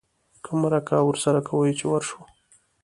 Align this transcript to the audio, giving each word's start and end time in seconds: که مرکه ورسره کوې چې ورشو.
که 0.43 0.51
مرکه 0.61 0.97
ورسره 1.07 1.41
کوې 1.47 1.71
چې 1.79 1.85
ورشو. 1.87 2.19